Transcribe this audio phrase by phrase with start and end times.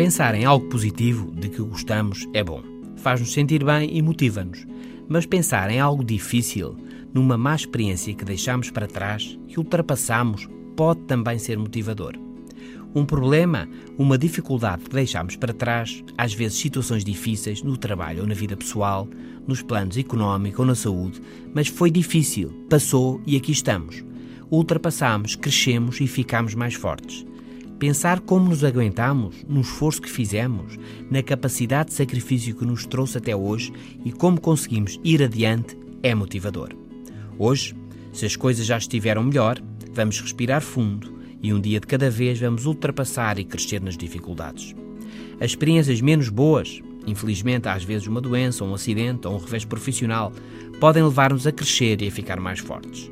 [0.00, 2.62] Pensar em algo positivo de que gostamos é bom.
[2.96, 4.66] Faz-nos sentir bem e motiva-nos.
[5.06, 6.74] Mas pensar em algo difícil,
[7.12, 12.14] numa má experiência que deixamos para trás, que ultrapassamos, pode também ser motivador.
[12.94, 18.26] Um problema, uma dificuldade que deixamos para trás, às vezes situações difíceis no trabalho ou
[18.26, 19.06] na vida pessoal,
[19.46, 21.20] nos planos económicos ou na saúde,
[21.54, 24.02] mas foi difícil, passou e aqui estamos.
[24.50, 27.26] Ultrapassamos, crescemos e ficamos mais fortes.
[27.80, 30.78] Pensar como nos aguentamos, no esforço que fizemos,
[31.10, 33.72] na capacidade de sacrifício que nos trouxe até hoje
[34.04, 36.76] e como conseguimos ir adiante é motivador.
[37.38, 37.74] Hoje,
[38.12, 39.58] se as coisas já estiveram melhor,
[39.94, 41.10] vamos respirar fundo
[41.42, 44.74] e um dia de cada vez vamos ultrapassar e crescer nas dificuldades.
[45.40, 50.34] As experiências menos boas, infelizmente às vezes uma doença, um acidente ou um revés profissional,
[50.78, 53.10] podem levar-nos a crescer e a ficar mais fortes.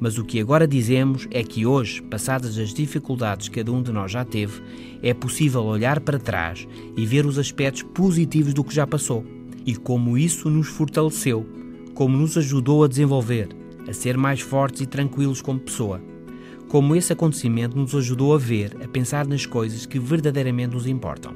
[0.00, 3.92] Mas o que agora dizemos é que hoje, passadas as dificuldades que cada um de
[3.92, 4.62] nós já teve,
[5.02, 9.22] é possível olhar para trás e ver os aspectos positivos do que já passou
[9.66, 11.46] e como isso nos fortaleceu,
[11.94, 13.50] como nos ajudou a desenvolver,
[13.86, 16.00] a ser mais fortes e tranquilos como pessoa.
[16.66, 21.34] Como esse acontecimento nos ajudou a ver, a pensar nas coisas que verdadeiramente nos importam.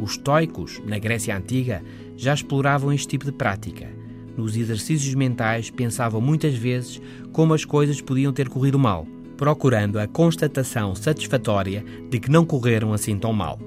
[0.00, 1.84] Os estoicos, na Grécia Antiga,
[2.16, 4.03] já exploravam este tipo de prática
[4.36, 7.00] nos exercícios mentais, pensavam muitas vezes
[7.32, 12.92] como as coisas podiam ter corrido mal, procurando a constatação satisfatória de que não correram
[12.92, 13.58] assim tão mal.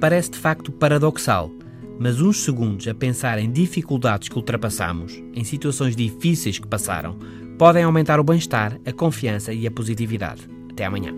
[0.00, 1.50] Parece de facto paradoxal,
[1.98, 7.18] mas uns segundos a pensar em dificuldades que ultrapassamos, em situações difíceis que passaram,
[7.58, 10.48] podem aumentar o bem-estar, a confiança e a positividade.
[10.70, 11.12] Até amanhã.